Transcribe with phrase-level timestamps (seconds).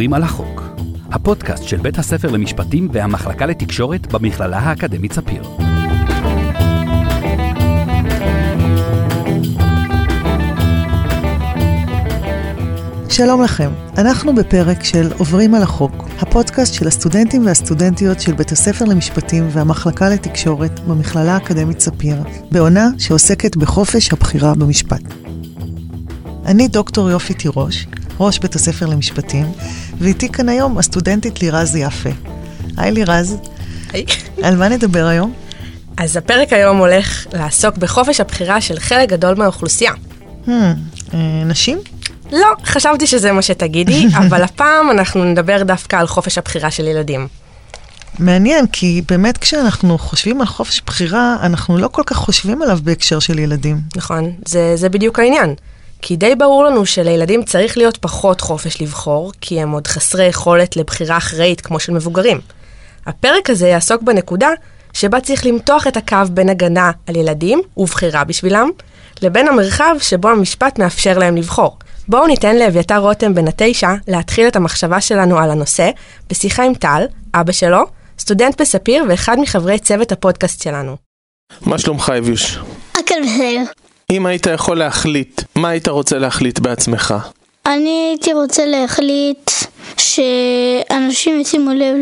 [0.00, 0.62] עוברים על החוק,
[1.12, 5.42] הפודקאסט של בית הספר למשפטים והמחלקה לתקשורת במכללה האקדמית ספיר.
[13.08, 18.84] שלום לכם, אנחנו בפרק של עוברים על החוק, הפודקאסט של הסטודנטים והסטודנטיות של בית הספר
[18.84, 22.16] למשפטים והמחלקה לתקשורת במכללה האקדמית ספיר,
[22.50, 25.02] בעונה שעוסקת בחופש הבחירה במשפט.
[26.46, 27.86] אני דוקטור יופי תירוש,
[28.20, 29.52] ראש בית הספר למשפטים,
[29.98, 32.10] ואיתי כאן היום הסטודנטית לירז יפה.
[32.76, 33.36] היי לירז.
[33.92, 34.04] היי.
[34.42, 35.32] על מה נדבר היום?
[35.96, 39.92] אז הפרק היום הולך לעסוק בחופש הבחירה של חלק גדול מהאוכלוסייה.
[40.46, 40.50] Hmm,
[41.14, 41.78] אה, נשים?
[42.32, 47.28] לא, חשבתי שזה מה שתגידי, אבל הפעם אנחנו נדבר דווקא על חופש הבחירה של ילדים.
[48.18, 53.18] מעניין, כי באמת כשאנחנו חושבים על חופש בחירה, אנחנו לא כל כך חושבים עליו בהקשר
[53.18, 53.80] של ילדים.
[53.96, 55.54] נכון, זה, זה בדיוק העניין.
[56.02, 60.76] כי די ברור לנו שלילדים צריך להיות פחות חופש לבחור, כי הם עוד חסרי יכולת
[60.76, 62.40] לבחירה אחראית כמו של מבוגרים.
[63.06, 64.48] הפרק הזה יעסוק בנקודה
[64.92, 68.70] שבה צריך למתוח את הקו בין הגנה על ילדים ובחירה בשבילם,
[69.22, 71.78] לבין המרחב שבו המשפט מאפשר להם לבחור.
[72.08, 75.90] בואו ניתן לאביתר רותם בן התשע להתחיל את המחשבה שלנו על הנושא
[76.30, 77.04] בשיחה עם טל,
[77.34, 77.82] אבא שלו,
[78.18, 80.96] סטודנט בספיר ואחד מחברי צוות הפודקאסט שלנו.
[81.66, 82.58] מה שלומך אביוש?
[82.94, 83.79] הכל בסדר.
[84.10, 87.14] אם היית יכול להחליט, מה היית רוצה להחליט בעצמך?
[87.66, 89.50] אני הייתי רוצה להחליט
[89.96, 91.96] שאנשים ישימו לב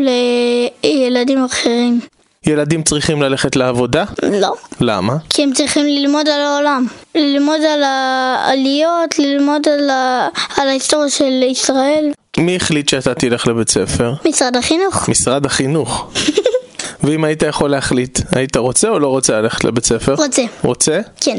[0.83, 1.99] לילדים אחרים.
[2.45, 4.03] ילדים צריכים ללכת לעבודה?
[4.23, 4.53] לא.
[4.81, 5.15] למה?
[5.29, 6.85] כי הם צריכים ללמוד על העולם.
[7.15, 10.27] ללמוד על העליות, ללמוד על, ה...
[10.57, 12.11] על ההיסטוריה של ישראל.
[12.37, 14.13] מי החליט שאתה תלך לבית ספר?
[14.25, 15.09] משרד החינוך.
[15.09, 16.11] משרד החינוך.
[17.03, 20.15] ואם היית יכול להחליט, היית רוצה או לא רוצה ללכת לבית ספר?
[20.15, 20.43] רוצה.
[20.63, 20.99] רוצה?
[21.21, 21.37] כן.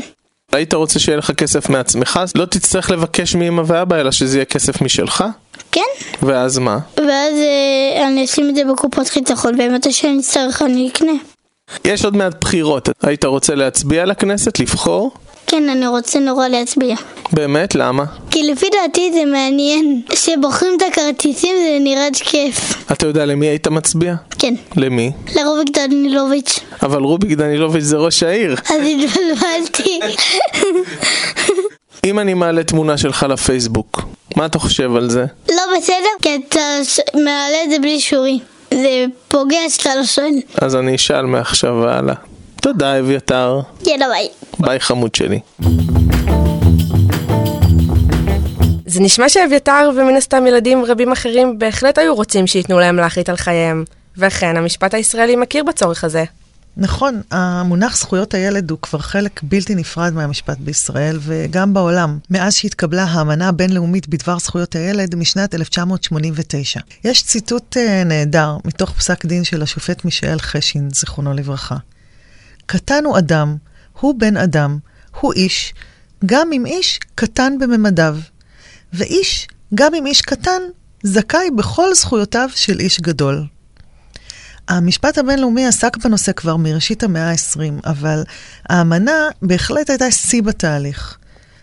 [0.52, 2.20] היית רוצה שיהיה לך כסף מעצמך?
[2.34, 5.24] לא תצטרך לבקש מאמא ואבא, אלא שזה יהיה כסף משלך?
[5.72, 5.80] כן.
[6.22, 6.78] ואז מה?
[6.96, 11.12] ואז אה, אני אשים את זה בקופות חיסכון, ומתי שאני אצטרך אני אקנה.
[11.84, 12.88] יש עוד מעט בחירות.
[13.02, 14.60] היית רוצה להצביע לכנסת?
[14.60, 15.10] לבחור?
[15.50, 16.96] כן, אני רוצה נורא להצביע.
[17.32, 17.74] באמת?
[17.74, 18.04] למה?
[18.30, 20.02] כי לפי דעתי זה מעניין.
[20.08, 22.74] כשבוחרים את הכרטיסים זה נראה כיף.
[22.92, 24.14] אתה יודע למי היית מצביע?
[24.38, 24.54] כן.
[24.76, 25.12] למי?
[25.36, 26.60] לרוביק דנילוביץ'.
[26.82, 28.54] אבל רוביק דנילוביץ' זה ראש העיר.
[28.54, 30.00] אז התבלבלתי.
[32.04, 34.02] אם אני מעלה תמונה שלך לפייסבוק,
[34.36, 35.24] מה אתה חושב על זה?
[35.48, 38.38] לא בסדר, כי אתה ש- מעלה את זה בלי אישורי.
[38.74, 40.34] זה פוגע שאתה לא שואל.
[40.54, 42.14] אז אני אשאל מעכשיו והלאה.
[42.62, 43.60] תודה אביתר.
[43.86, 44.28] יאללה ביי.
[44.60, 45.40] ביי חמוד שלי.
[48.86, 53.36] זה נשמע שאביתר ומן הסתם ילדים רבים אחרים בהחלט היו רוצים שייתנו להם להחליט על
[53.36, 53.84] חייהם,
[54.16, 56.24] ואכן המשפט הישראלי מכיר בצורך הזה.
[56.76, 63.04] נכון, המונח זכויות הילד הוא כבר חלק בלתי נפרד מהמשפט בישראל וגם בעולם, מאז שהתקבלה
[63.04, 66.80] האמנה הבינלאומית בדבר זכויות הילד משנת 1989.
[67.04, 71.76] יש ציטוט uh, נהדר מתוך פסק דין של השופט מישאל חשין, זיכרונו לברכה.
[72.66, 73.56] קטן הוא אדם,
[74.00, 74.78] הוא בן אדם,
[75.20, 75.74] הוא איש,
[76.26, 78.16] גם אם איש קטן בממדיו.
[78.92, 80.62] ואיש, גם אם איש קטן,
[81.02, 83.46] זכאי בכל זכויותיו של איש גדול.
[84.68, 88.22] המשפט הבינלאומי עסק בנושא כבר מראשית המאה ה-20, אבל
[88.68, 91.16] האמנה בהחלט הייתה שיא בתהליך.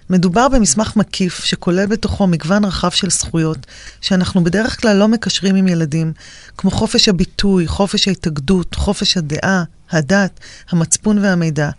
[0.10, 3.58] מדובר במסמך מקיף שכולל בתוכו מגוון רחב של זכויות
[4.02, 6.14] שאנחנו בדרך כלל לא מקשרים עם ילדים,
[6.58, 11.70] כמו חופש הביטוי, חופש ההתאגדות, חופש הדעה, הדת, המצפון והמידע.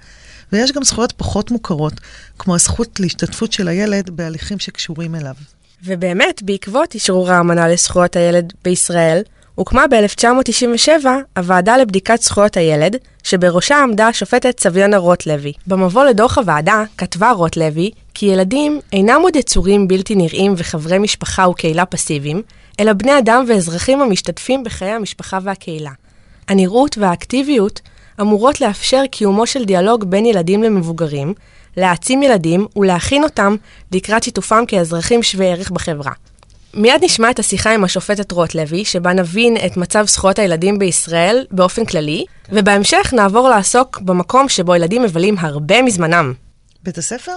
[0.53, 1.93] ויש גם זכויות פחות מוכרות,
[2.39, 5.35] כמו הזכות להשתתפות של הילד בהליכים שקשורים אליו.
[5.85, 9.23] ובאמת, בעקבות אשרור האמנה לזכויות הילד בישראל,
[9.55, 11.07] הוקמה ב-1997
[11.37, 15.53] הוועדה לבדיקת זכויות הילד, שבראשה עמדה השופטת סביונה רוטלוי.
[15.67, 21.87] במבוא לדוח הוועדה כתבה רוטלוי כי ילדים אינם עוד יצורים בלתי נראים וחברי משפחה וקהילה
[21.87, 22.43] פסיביים,
[22.81, 25.91] אלא בני אדם ואזרחים המשתתפים בחיי המשפחה והקהילה.
[26.49, 27.81] הנראות והאקטיביות
[28.21, 31.35] אמורות לאפשר קיומו של דיאלוג בין ילדים למבוגרים,
[31.77, 33.57] להעצים ילדים ולהכין אותם
[33.93, 36.13] לקראת שיתופם כאזרחים שווי ערך בחברה.
[36.75, 41.85] מיד נשמע את השיחה עם השופטת רוטלוי, שבה נבין את מצב זכויות הילדים בישראל באופן
[41.85, 46.33] כללי, ובהמשך נעבור לעסוק במקום שבו ילדים מבלים הרבה מזמנם.
[46.83, 47.37] בית הספר?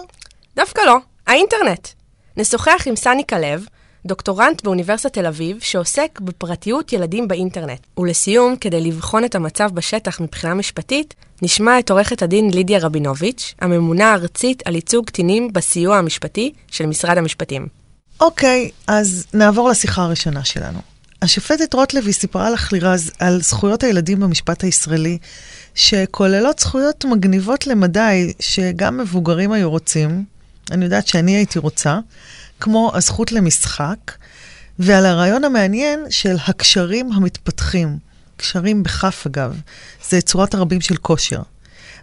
[0.56, 1.88] דווקא לא, האינטרנט.
[2.38, 3.66] נשוחח עם סני כלב,
[4.06, 7.80] דוקטורנט באוניברסיטת תל אביב, שעוסק בפרטיות ילדים באינטרנט.
[7.98, 14.12] ולסיום, כדי לבחון את המצב בשטח מבחינה משפטית, נשמע את עורכת הדין לידיה רבינוביץ', הממונה
[14.12, 17.68] הארצית על ייצוג קטינים בסיוע המשפטי של משרד המשפטים.
[18.21, 20.80] אוקיי, אז נעבור לשיחה הראשונה שלנו.
[21.21, 25.18] השופטת רוטלוי סיפרה לך, לירז, על זכויות הילדים במשפט הישראלי,
[25.75, 30.24] שכוללות זכויות מגניבות למדי, שגם מבוגרים היו רוצים,
[30.71, 32.00] אני יודעת שאני הייתי רוצה,
[32.62, 33.98] כמו הזכות למשחק,
[34.80, 37.98] ועל הרעיון המעניין של הקשרים המתפתחים,
[38.38, 39.62] קשרים בכף אגב,
[40.10, 41.42] זה צורת הרבים של כושר.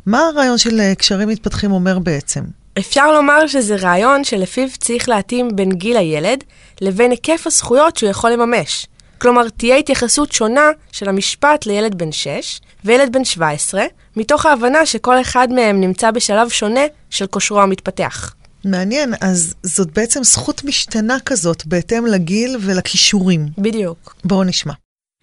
[0.07, 2.45] מה הרעיון של אה, קשרים מתפתחים אומר בעצם?
[2.79, 6.45] אפשר לומר שזה רעיון שלפיו צריך להתאים בין גיל הילד
[6.81, 8.87] לבין היקף הזכויות שהוא יכול לממש.
[9.19, 13.85] כלומר, תהיה התייחסות שונה של המשפט לילד בן 6 וילד בן 17,
[14.17, 18.35] מתוך ההבנה שכל אחד מהם נמצא בשלב שונה של כושרו המתפתח.
[18.65, 23.49] מעניין, אז זאת בעצם זכות משתנה כזאת בהתאם לגיל ולכישורים.
[23.59, 24.15] בדיוק.
[24.25, 24.73] בואו נשמע.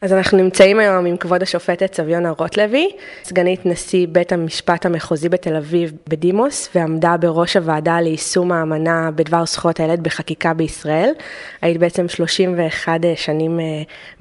[0.05, 2.89] אז אנחנו נמצאים היום עם כבוד השופטת סביונה רוטלוי,
[3.23, 9.79] סגנית נשיא בית המשפט המחוזי בתל אביב בדימוס, ועמדה בראש הוועדה ליישום האמנה בדבר זכויות
[9.79, 11.09] הילד בחקיקה בישראל.
[11.61, 13.65] היית בעצם 31 שנים אה,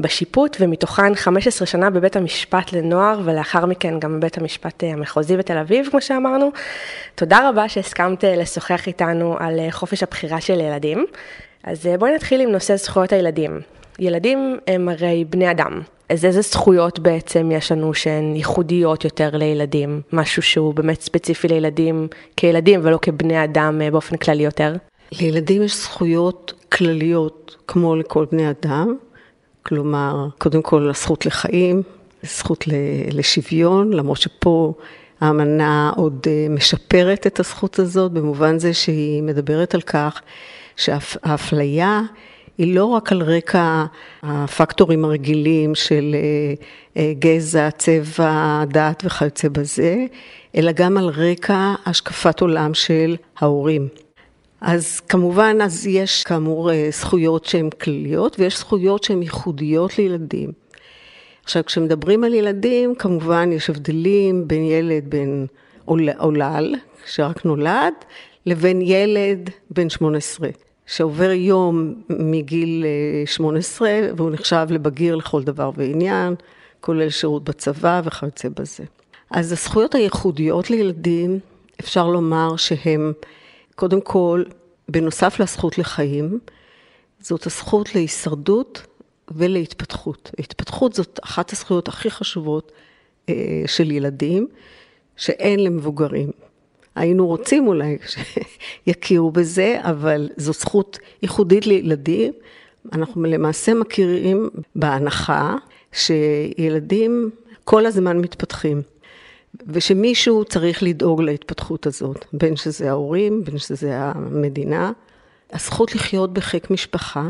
[0.00, 5.58] בשיפוט, ומתוכן 15 שנה בבית המשפט לנוער, ולאחר מכן גם בבית המשפט אה, המחוזי בתל
[5.58, 6.50] אביב, כמו שאמרנו.
[7.14, 11.06] תודה רבה שהסכמת אה, לשוחח איתנו על חופש הבחירה של ילדים.
[11.64, 13.60] אז בואי נתחיל עם נושא זכויות הילדים.
[13.98, 15.80] ילדים הם הרי בני אדם.
[16.08, 20.00] אז איזה זכויות בעצם יש לנו שהן ייחודיות יותר לילדים?
[20.12, 24.76] משהו שהוא באמת ספציפי לילדים כילדים ולא כבני אדם אה, באופן כללי יותר?
[25.20, 28.96] לילדים יש זכויות כלליות כמו לכל בני אדם,
[29.62, 31.82] כלומר, קודם כל הזכות לחיים,
[32.22, 32.64] זכות
[33.12, 34.72] לשוויון, למרות שפה
[35.20, 40.22] האמנה עוד אה, משפרת את הזכות הזאת, במובן זה שהיא מדברת על כך
[40.76, 42.00] שהאפליה
[42.58, 43.84] היא לא רק על רקע
[44.22, 46.54] הפקטורים הרגילים של אה,
[46.96, 49.96] אה, גזע, צבע, דת וכיוצא בזה,
[50.56, 53.88] אלא גם על רקע השקפת עולם של ההורים.
[54.60, 60.52] אז כמובן, אז יש כאמור אה, זכויות שהן כלליות ויש זכויות שהן ייחודיות לילדים.
[61.44, 65.46] עכשיו, כשמדברים על ילדים, כמובן יש הבדלים בין ילד בן
[66.18, 66.74] עולל,
[67.06, 67.94] שרק נולד,
[68.46, 70.48] לבין ילד בן 18.
[70.86, 72.84] שעובר יום מגיל
[73.26, 76.34] 18 אה, והוא נחשב לבגיר לכל דבר ועניין,
[76.80, 78.84] כולל שירות בצבא וכיוצא בזה.
[79.30, 81.38] אז הזכויות הייחודיות לילדים,
[81.80, 83.12] אפשר לומר שהן,
[83.74, 84.44] קודם כל,
[84.88, 86.38] בנוסף לזכות לחיים,
[87.20, 88.86] זאת הזכות להישרדות
[89.30, 90.30] ולהתפתחות.
[90.38, 92.72] התפתחות זאת אחת הזכויות הכי חשובות
[93.28, 94.46] אה, של ילדים,
[95.16, 96.30] שאין למבוגרים.
[96.96, 97.98] היינו רוצים אולי
[98.86, 102.32] שיכירו בזה, אבל זו זכות ייחודית לילדים.
[102.92, 105.56] אנחנו למעשה מכירים בהנחה
[105.92, 107.30] שילדים
[107.64, 108.82] כל הזמן מתפתחים,
[109.66, 114.92] ושמישהו צריך לדאוג להתפתחות הזאת, בין שזה ההורים, בין שזה המדינה.
[115.52, 117.28] הזכות לחיות בחיק משפחה,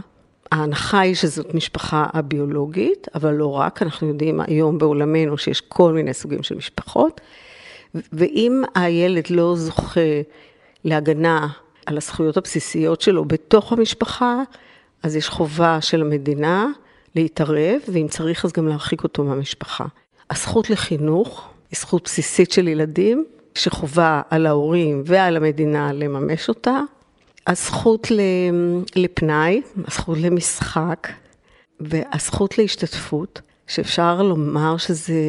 [0.53, 6.15] ההנחה היא שזאת משפחה הביולוגית, אבל לא רק, אנחנו יודעים היום בעולמנו שיש כל מיני
[6.15, 7.21] סוגים של משפחות.
[8.13, 10.01] ואם הילד לא זוכה
[10.85, 11.49] להגנה
[11.87, 14.43] על הזכויות הבסיסיות שלו בתוך המשפחה,
[15.03, 16.67] אז יש חובה של המדינה
[17.15, 19.85] להתערב, ואם צריך אז גם להרחיק אותו מהמשפחה.
[20.31, 23.25] הזכות לחינוך היא זכות בסיסית של ילדים,
[23.55, 26.81] שחובה על ההורים ועל המדינה לממש אותה.
[27.47, 28.09] הזכות
[28.97, 31.09] לפנאי, הזכות למשחק
[31.81, 35.21] והזכות להשתתפות, שאפשר לומר שזה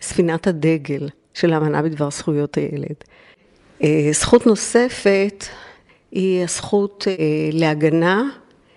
[0.00, 2.94] ספינת הדגל של האמנה בדבר זכויות הילד.
[3.82, 5.44] אה, זכות נוספת
[6.12, 7.14] היא הזכות אה,
[7.52, 8.22] להגנה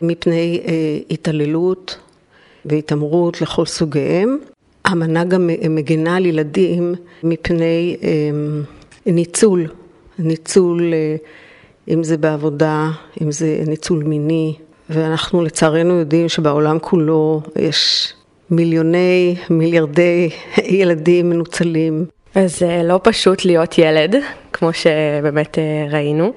[0.01, 0.73] מפני אה,
[1.11, 1.97] התעללות
[2.65, 4.37] והתעמרות לכל סוגיהם.
[4.85, 7.97] האמנה גם מגנה על ילדים מפני
[9.05, 9.67] ניצול,
[10.19, 10.93] ניצול
[11.87, 12.91] אם זה בעבודה,
[13.21, 14.55] אם זה ניצול מיני,
[14.89, 18.13] ואנחנו לצערנו יודעים שבעולם כולו יש
[18.49, 20.29] מיליוני, מיליארדי
[20.63, 22.05] ילדים מנוצלים
[22.35, 24.15] אז זה לא פשוט להיות ילד,
[24.53, 26.33] כמו שבאמת אה, ראינו.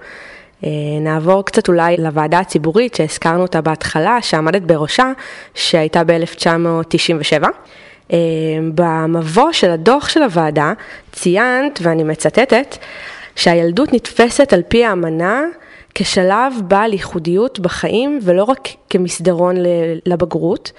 [0.64, 5.12] אה, נעבור קצת אולי לוועדה הציבורית שהזכרנו אותה בהתחלה, שעמדת בראשה,
[5.54, 7.44] שהייתה ב-1997.
[8.12, 8.18] אה,
[8.74, 10.72] במבוא של הדוח של הוועדה
[11.12, 12.76] ציינת, ואני מצטטת,
[13.36, 15.42] שהילדות נתפסת על פי האמנה
[15.94, 19.56] כשלב בעל ייחודיות בחיים ולא רק כמסדרון
[20.06, 20.72] לבגרות.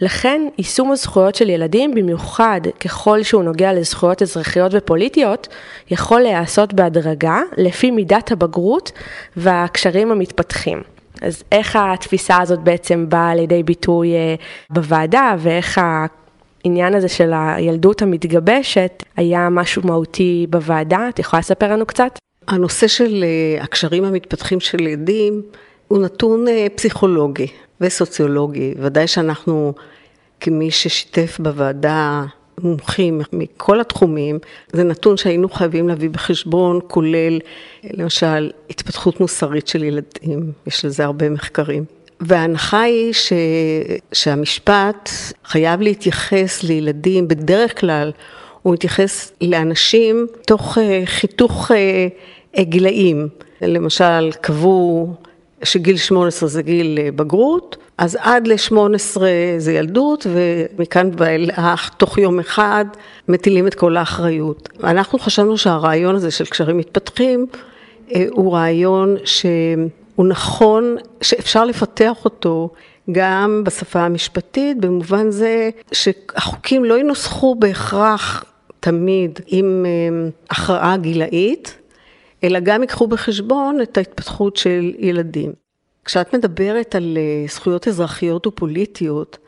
[0.00, 5.48] לכן יישום הזכויות של ילדים, במיוחד ככל שהוא נוגע לזכויות אזרחיות ופוליטיות,
[5.90, 8.92] יכול להיעשות בהדרגה לפי מידת הבגרות
[9.36, 10.82] והקשרים המתפתחים.
[11.22, 14.34] אז איך התפיסה הזאת בעצם באה לידי ביטוי אה,
[14.70, 15.80] בוועדה ואיך
[16.64, 21.08] העניין הזה של הילדות המתגבשת היה משהו מהותי בוועדה?
[21.08, 22.18] את יכולה לספר לנו קצת?
[22.48, 25.42] הנושא של אה, הקשרים המתפתחים של ילדים
[25.88, 27.46] הוא נתון אה, פסיכולוגי.
[27.84, 28.74] וסוציולוגי.
[28.78, 29.72] ודאי שאנחנו,
[30.40, 32.24] כמי ששיתף בוועדה
[32.58, 34.38] מומחים מכל התחומים,
[34.72, 37.38] זה נתון שהיינו חייבים להביא בחשבון, כולל
[37.84, 41.84] למשל התפתחות מוסרית של ילדים, יש לזה הרבה מחקרים.
[42.20, 43.32] וההנחה היא ש...
[44.12, 45.10] שהמשפט
[45.44, 48.12] חייב להתייחס לילדים, בדרך כלל
[48.62, 53.28] הוא מתייחס לאנשים תוך אה, חיתוך אה, גילאים.
[53.60, 55.14] למשל, קבעו
[55.64, 59.20] שגיל 18 זה גיל אה, בגרות, אז עד ל-18
[59.58, 62.84] זה ילדות, ומכאן ואילך, תוך יום אחד,
[63.28, 64.68] מטילים את כל האחריות.
[64.84, 67.46] אנחנו חשבנו שהרעיון הזה של קשרים מתפתחים,
[68.30, 72.70] הוא רעיון שהוא נכון, שאפשר לפתח אותו
[73.12, 78.44] גם בשפה המשפטית, במובן זה שהחוקים לא ינוסחו בהכרח
[78.80, 81.78] תמיד עם אה, הכרעה גילאית,
[82.44, 85.52] אלא גם ייקחו בחשבון את ההתפתחות של ילדים.
[86.04, 89.38] כשאת מדברת על אה, זכויות אזרחיות ופוליטיות,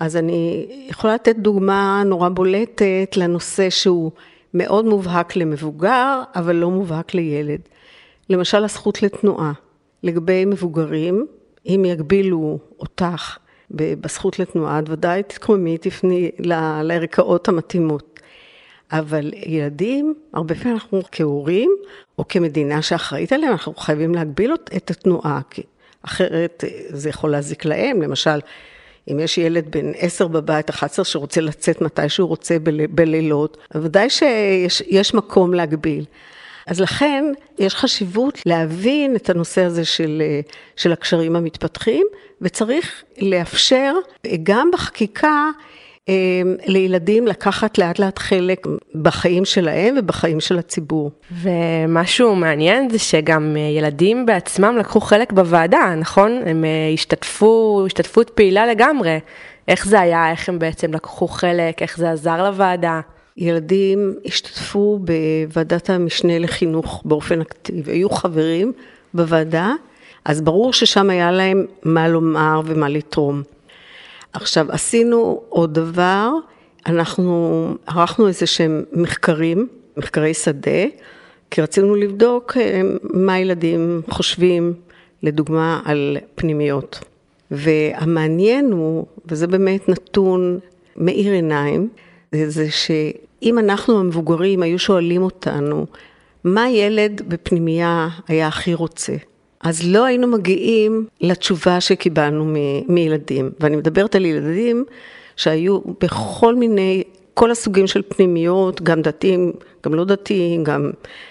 [0.00, 4.10] אז אני יכולה לתת דוגמה נורא בולטת לנושא שהוא
[4.54, 7.60] מאוד מובהק למבוגר, אבל לא מובהק לילד.
[8.30, 9.52] למשל, הזכות לתנועה.
[10.02, 11.26] לגבי מבוגרים,
[11.66, 13.38] אם יגבילו אותך
[13.70, 16.30] בזכות לתנועה, את ודאי תתקוממי, תפני
[16.82, 18.13] לערכאות המתאימות.
[18.92, 21.70] אבל ילדים, הרבה פעמים אנחנו כהורים,
[22.18, 25.62] או כמדינה שאחראית עליהם, אנחנו חייבים להגביל את התנועה, כי
[26.02, 28.02] אחרת אה, זה יכול להזיק להם.
[28.02, 28.38] למשל,
[29.10, 34.10] אם יש ילד בן עשר בבית, 11 שרוצה לצאת מתי שהוא רוצה בל, בלילות, ודאי
[34.10, 36.04] שיש מקום להגביל.
[36.66, 37.24] אז לכן
[37.58, 40.22] יש חשיבות להבין את הנושא הזה של,
[40.76, 42.06] של הקשרים המתפתחים,
[42.40, 43.94] וצריך לאפשר
[44.42, 45.50] גם בחקיקה
[46.66, 48.66] לילדים לקחת לאט לאט חלק
[49.02, 51.10] בחיים שלהם ובחיים של הציבור.
[51.42, 56.42] ומשהו מעניין זה שגם ילדים בעצמם לקחו חלק בוועדה, נכון?
[56.46, 59.18] הם אה, השתתפו, השתתפות פעילה לגמרי.
[59.68, 63.00] איך זה היה, איך הם בעצם לקחו חלק, איך זה עזר לוועדה?
[63.36, 68.72] ילדים השתתפו בוועדת המשנה לחינוך באופן אקטיבי, היו חברים
[69.14, 69.72] בוועדה,
[70.24, 73.42] אז ברור ששם היה להם מה לומר ומה לתרום.
[74.34, 76.30] עכשיו, עשינו עוד דבר,
[76.86, 80.84] אנחנו ערכנו איזה שהם מחקרים, מחקרי שדה,
[81.50, 84.72] כי רצינו לבדוק אה, מה ילדים חושבים,
[85.22, 87.00] לדוגמה, על פנימיות.
[87.50, 90.58] והמעניין הוא, וזה באמת נתון
[90.96, 91.88] מאיר עיניים,
[92.32, 95.86] זה שאם אנחנו המבוגרים היו שואלים אותנו,
[96.44, 99.12] מה ילד בפנימייה היה הכי רוצה?
[99.64, 103.50] אז לא היינו מגיעים לתשובה שקיבלנו מ- מילדים.
[103.60, 104.84] ואני מדברת על ילדים
[105.36, 107.02] שהיו בכל מיני,
[107.34, 109.52] כל הסוגים של פנימיות, גם דתיים,
[109.84, 110.90] גם לא דתיים, גם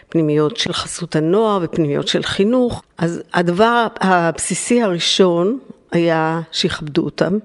[0.10, 2.84] פנימיות של חסות הנוער ופנימיות של חינוך.
[2.98, 5.60] אז הדבר הבסיסי הראשון
[5.92, 7.38] היה שיכבדו אותם,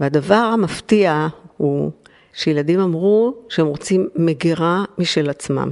[0.00, 1.26] והדבר המפתיע
[1.56, 1.90] הוא
[2.32, 5.70] שילדים אמרו שהם רוצים מגירה משל עצמם.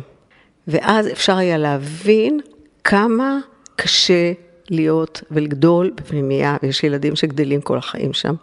[0.69, 2.41] ואז אפשר היה להבין
[2.85, 3.39] כמה
[3.77, 4.33] קשה
[4.71, 8.35] להיות ולגדול בפנימייה, ויש ילדים שגדלים כל החיים שם,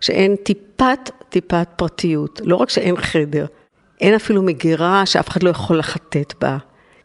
[0.00, 2.40] שאין טיפת, טיפת פרטיות.
[2.44, 3.46] לא רק שאין חדר,
[4.00, 6.58] אין אפילו מגירה שאף אחד לא יכול לחטט בה.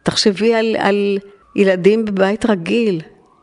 [0.04, 1.18] תחשבי על, על
[1.56, 3.02] ילדים בבית רגיל,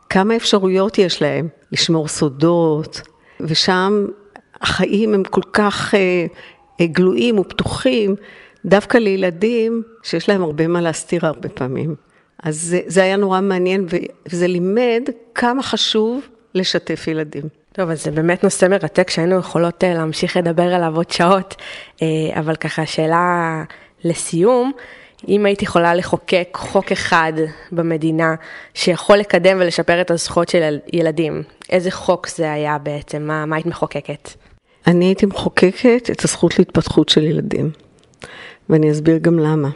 [0.09, 3.01] כמה אפשרויות יש להם לשמור סודות,
[3.39, 4.05] ושם
[4.61, 6.25] החיים הם כל כך אה,
[6.81, 8.15] אה, גלויים ופתוחים,
[8.65, 11.95] דווקא לילדים שיש להם הרבה מה להסתיר הרבה פעמים.
[12.45, 13.85] אז זה, זה היה נורא מעניין,
[14.29, 16.21] וזה לימד כמה חשוב
[16.55, 17.43] לשתף ילדים.
[17.73, 21.55] טוב, אז זה באמת נושא מרתק שהיינו יכולות אה, להמשיך לדבר עליו עוד שעות,
[22.01, 22.07] אה,
[22.39, 23.63] אבל ככה, שאלה
[24.03, 24.71] לסיום,
[25.27, 27.33] אם היית יכולה לחוקק חוק אחד
[27.71, 28.35] במדינה
[28.73, 33.21] שיכול לקדם ולשפר את הזכויות של ילדים, איזה חוק זה היה בעצם?
[33.21, 34.29] מה, מה היית מחוקקת?
[34.87, 37.71] אני הייתי מחוקקת את הזכות להתפתחות של ילדים,
[38.69, 39.69] ואני אסביר גם למה.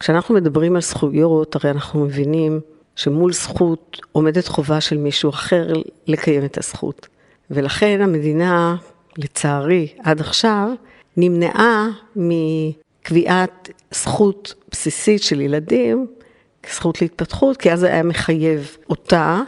[0.00, 2.60] כשאנחנו מדברים על זכויות, הרי אנחנו מבינים
[2.96, 5.66] שמול זכות עומדת חובה של מישהו אחר
[6.06, 7.08] לקיים את הזכות.
[7.50, 8.76] ולכן המדינה,
[9.16, 10.68] לצערי, עד עכשיו,
[11.16, 16.06] נמנעה מקביעת זכות בסיסית של ילדים
[16.62, 19.40] כזכות להתפתחות, כי אז היה מחייב אותה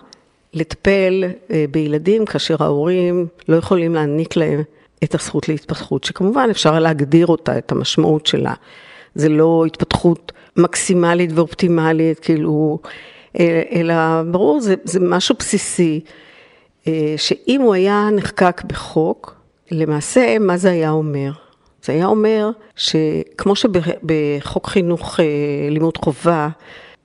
[0.54, 4.62] לטפל אה, בילדים כאשר ההורים לא יכולים להעניק להם
[5.04, 8.54] את הזכות להתפתחות, שכמובן אפשר להגדיר אותה, את המשמעות שלה.
[9.14, 12.78] זה לא התפתחות מקסימלית ואופטימלית, כאילו,
[13.72, 13.94] אלא
[14.30, 16.00] ברור, זה, זה משהו בסיסי,
[16.86, 19.34] אה, שאם הוא היה נחקק בחוק,
[19.70, 21.30] למעשה, מה זה היה אומר?
[21.84, 25.24] זה היה אומר שכמו שבחוק חינוך אה,
[25.70, 26.48] לימוד חובה,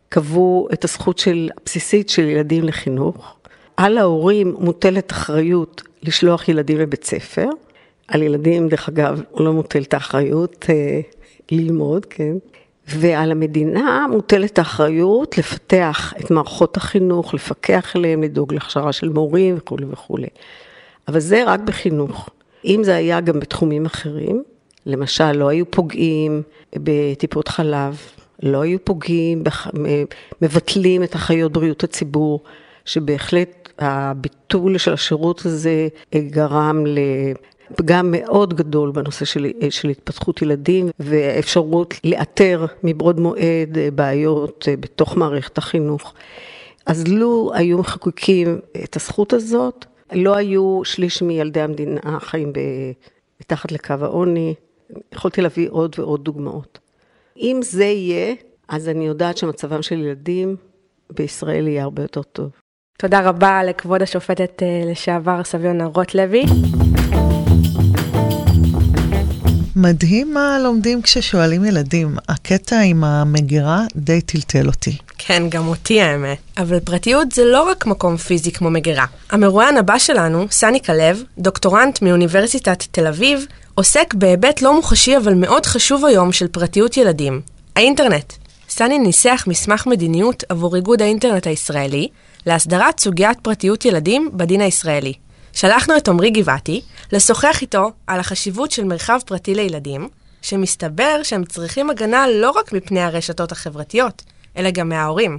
[0.10, 3.36] קבעו את הזכות של, הבסיסית של ילדים לחינוך,
[3.78, 7.48] על ההורים מוטלת אחריות לשלוח ילדים לבית ספר,
[8.08, 11.00] על ילדים, דרך אגב, לא מוטלת האחריות אה,
[11.52, 12.34] ללמוד, כן?
[12.88, 19.86] ועל המדינה מוטלת האחריות לפתח את מערכות החינוך, לפקח עליהם, לדאוג להכשרה של מורים וכולי
[19.92, 20.28] וכולי.
[21.08, 22.30] אבל זה רק בחינוך.
[22.66, 24.44] אם זה היה גם בתחומים אחרים,
[24.86, 26.42] למשל, לא היו פוגעים
[26.76, 27.98] בטיפות חלב,
[28.44, 29.68] לא היו פוגעים, בח...
[30.42, 32.44] מבטלים את אחיות בריאות הציבור,
[32.86, 36.84] שבהחלט הביטול של השירות הזה גרם
[37.72, 45.58] לפגם מאוד גדול בנושא של, של התפתחות ילדים ואפשרות לאתר מבעוד מועד בעיות בתוך מערכת
[45.58, 46.14] החינוך.
[46.86, 52.54] אז לו היו מחוקקים את הזכות הזאת, לא היו שליש מילדי המדינה חיים
[53.42, 54.54] מתחת לקו העוני,
[55.14, 56.80] יכולתי להביא עוד ועוד דוגמאות.
[57.38, 58.36] אם זה יהיה,
[58.68, 60.56] אז אני יודעת שמצבם של ילדים
[61.10, 62.50] בישראל יהיה הרבה יותר טוב.
[62.98, 66.44] תודה רבה לכבוד השופטת אה, לשעבר סביונה רוטלוי.
[69.76, 72.16] מדהים מה לומדים כששואלים ילדים.
[72.30, 74.98] הקטע עם המגירה די טלטל אותי.
[75.18, 76.38] כן, גם אותי האמת.
[76.58, 79.06] אבל פרטיות זה לא רק מקום פיזי כמו מגירה.
[79.32, 83.46] המרואיין הבא שלנו, סני כלב, דוקטורנט מאוניברסיטת תל אביב,
[83.76, 87.42] עוסק בהיבט לא מוחשי אבל מאוד חשוב היום של פרטיות ילדים,
[87.76, 88.34] האינטרנט.
[88.70, 92.08] סני ניסח מסמך מדיניות עבור איגוד האינטרנט הישראלי
[92.46, 95.14] להסדרת סוגיית פרטיות ילדים בדין הישראלי.
[95.58, 100.10] שלחנו את עמרי גבעתי לשוחח איתו על החשיבות של מרחב פרטי לילדים,
[100.42, 104.24] שמסתבר שהם צריכים הגנה לא רק מפני הרשתות החברתיות,
[104.58, 105.38] אלא גם מההורים.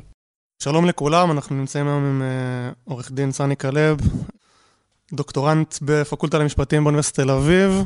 [0.63, 3.99] שלום לכולם, אנחנו נמצאים היום עם uh, עורך דין סני כלב,
[5.13, 7.85] דוקטורנט בפקולטה למשפטים באוניברסיטת תל אביב,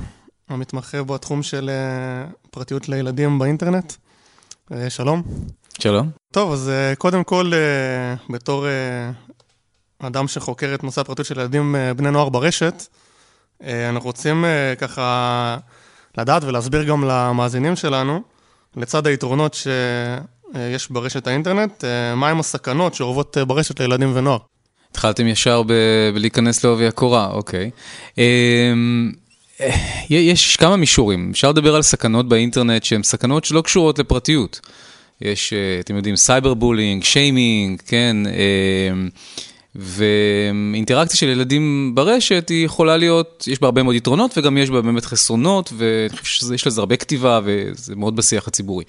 [0.48, 3.92] המתמחה בתחום של uh, פרטיות לילדים באינטרנט.
[3.92, 5.22] Uh, שלום.
[5.78, 6.10] שלום.
[6.32, 9.32] טוב, אז uh, קודם כל, uh, בתור uh,
[10.04, 12.87] אדם שחוקר את נושא הפרטיות של ילדים uh, בני נוער ברשת,
[13.61, 15.56] אה, אנחנו רוצים אה, ככה
[16.18, 18.23] לדעת ולהסביר גם למאזינים שלנו,
[18.76, 21.85] לצד היתרונות שיש ברשת האינטרנט,
[22.16, 24.38] מהם הסכנות שאורבות ברשת לילדים ונוער.
[24.90, 27.71] התחלתם ישר ב- בלהיכנס לעובי הקורה, אוקיי.
[30.11, 34.60] יש כמה מישורים, אפשר לדבר על סכנות באינטרנט שהן סכנות שלא קשורות לפרטיות.
[35.21, 38.17] יש, אתם יודעים, cyber bullying, שיימינג, כן,
[39.75, 44.82] ואינטראקציה של ילדים ברשת היא יכולה להיות, יש בה הרבה מאוד יתרונות וגם יש בה
[44.82, 48.85] באמת חסרונות, ואני חושב שיש לזה הרבה כתיבה וזה מאוד בשיח הציבורי.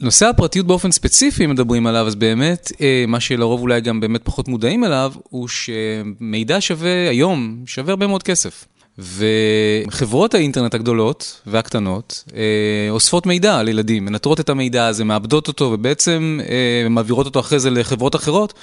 [0.00, 2.72] נושא הפרטיות באופן ספציפי, אם מדברים עליו, אז באמת,
[3.08, 8.22] מה שלרוב אולי גם באמת פחות מודעים אליו, הוא שמידע שווה היום, שווה הרבה מאוד
[8.22, 8.64] כסף.
[8.98, 15.64] וחברות האינטרנט הגדולות והקטנות אה, אוספות מידע על ילדים, מנטרות את המידע הזה, מאבדות אותו
[15.64, 18.54] ובעצם אה, מעבירות אותו אחרי זה לחברות אחרות.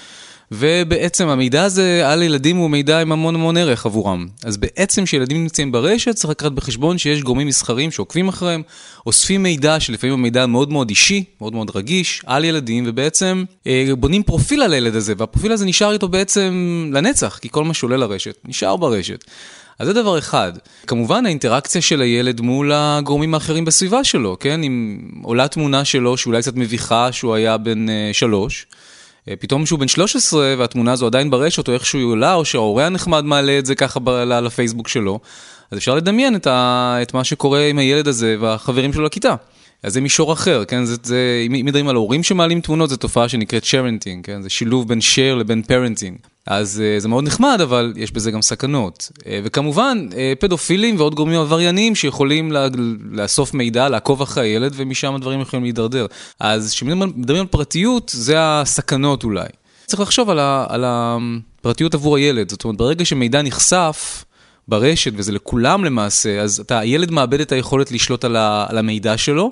[0.51, 4.27] ובעצם המידע הזה על ילדים הוא מידע עם המון המון ערך עבורם.
[4.43, 8.62] אז בעצם כשילדים נמצאים ברשת צריך לקחת בחשבון שיש גורמים מסחרים שעוקבים אחריהם,
[9.05, 13.85] אוספים מידע שלפעמים הוא מידע מאוד מאוד אישי, מאוד מאוד רגיש, על ילדים, ובעצם אה,
[13.97, 16.51] בונים פרופיל על הילד הזה, והפרופיל הזה נשאר איתו בעצם
[16.93, 19.25] לנצח, כי כל מה שעולה לרשת נשאר ברשת.
[19.79, 20.53] אז זה דבר אחד.
[20.88, 24.63] כמובן האינטראקציה של הילד מול הגורמים האחרים בסביבה שלו, כן?
[24.63, 28.65] אם עולה תמונה שלו שאולי קצת מביכה שהוא היה בן uh, שלוש,
[29.39, 33.25] פתאום שהוא בן 13 והתמונה הזו עדיין ברשת או איכשהו היא עולה, או שההורה הנחמד
[33.25, 35.19] מעלה את זה ככה לפייסבוק שלו,
[35.71, 39.35] אז אפשר לדמיין את, ה, את מה שקורה עם הילד הזה והחברים שלו לכיתה.
[39.83, 40.85] אז זה מישור אחר, כן?
[40.85, 44.41] זה, זה, אם מדברים על הורים שמעלים תמונות, זו תופעה שנקראת sharenting, כן?
[44.41, 46.17] זה שילוב בין share לבין parenting.
[46.45, 49.12] אז אה, זה מאוד נחמד, אבל יש בזה גם סכנות.
[49.17, 52.67] אה, וכמובן, אה, פדופילים ועוד גורמים עברייניים שיכולים לה,
[53.12, 56.06] לאסוף מידע, לעקוב אחרי הילד, ומשם הדברים יכולים להידרדר.
[56.39, 59.47] אז כשמדברים על פרטיות, זה הסכנות אולי.
[59.86, 62.49] צריך לחשוב על, ה, על הפרטיות עבור הילד.
[62.49, 64.25] זאת אומרת, ברגע שמידע נחשף,
[64.67, 69.17] ברשת, וזה לכולם למעשה, אז אתה, הילד מאבד את היכולת לשלוט על, ה, על המידע
[69.17, 69.52] שלו,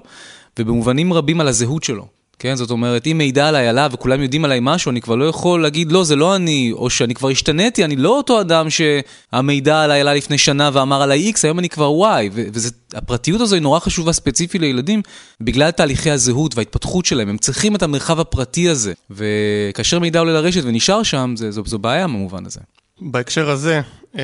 [0.59, 2.16] ובמובנים רבים על הזהות שלו.
[2.39, 5.61] כן, זאת אומרת, אם מידע עליי עליו וכולם יודעים עליי משהו, אני כבר לא יכול
[5.61, 10.01] להגיד, לא, זה לא אני, או שאני כבר השתניתי, אני לא אותו אדם שהמידע עליי
[10.01, 14.13] עלה לפני שנה ואמר עליי X, היום אני כבר Y, והפרטיות הזו היא נורא חשובה
[14.13, 15.01] ספציפי לילדים,
[15.41, 20.61] בגלל תהליכי הזהות וההתפתחות שלהם, הם צריכים את המרחב הפרטי הזה, וכאשר מידע עולה לרשת
[20.63, 22.59] ונשאר שם, זה, זו, זו בעיה במובן הזה.
[23.01, 23.81] בהקשר הזה,
[24.15, 24.19] אמ,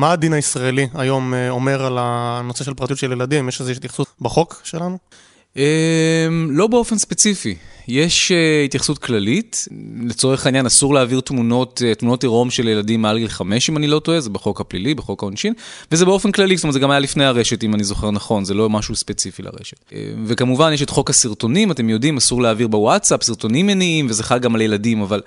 [0.00, 3.48] מה הדין הישראלי היום אה, אומר על הנושא של פרטיות של ילדים?
[3.48, 4.98] יש איזושהי התייחסות בחוק שלנו?
[5.56, 5.62] אמ,
[6.50, 7.54] לא באופן ספציפי,
[7.88, 9.68] יש uh, התייחסות כללית,
[10.06, 13.86] לצורך העניין אסור להעביר תמונות, uh, תמונות עירום של ילדים מעל גיל 5 אם אני
[13.86, 15.54] לא טועה, זה בחוק הפלילי, בחוק העונשין,
[15.92, 18.54] וזה באופן כללי, זאת אומרת זה גם היה לפני הרשת אם אני זוכר נכון, זה
[18.54, 19.76] לא משהו ספציפי לרשת.
[19.88, 19.92] Uh,
[20.26, 24.54] וכמובן יש את חוק הסרטונים, אתם יודעים, אסור להעביר בוואטסאפ סרטונים מיניים, וזה חל גם
[24.54, 25.20] על ילדים, אבל,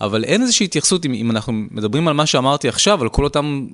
[0.00, 3.66] אבל אין איזושהי התייחסות, אם, אם אנחנו מדברים על מה שאמרתי עכשיו, על כל אותם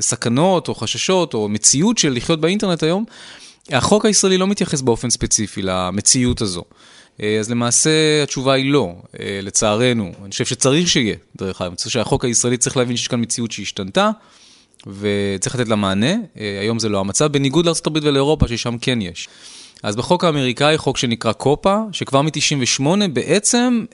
[0.00, 3.04] סכנות או חששות או מציאות של לחיות באינטרנט היום,
[3.72, 6.62] החוק הישראלי לא מתייחס באופן ספציפי למציאות הזו.
[7.22, 10.12] אה, אז למעשה התשובה היא לא, אה, לצערנו.
[10.22, 11.70] אני חושב שצריך שיהיה, דרך אגב.
[11.70, 14.10] אני חושב שהחוק הישראלי צריך להבין שיש כאן מציאות שהשתנתה,
[14.86, 16.12] וצריך לתת לה מענה.
[16.38, 19.28] אה, היום זה לא המצב, בניגוד לארה"ב ולאירופה, ששם כן יש.
[19.82, 23.84] אז בחוק האמריקאי, חוק שנקרא COPPA, שכבר מ-98 בעצם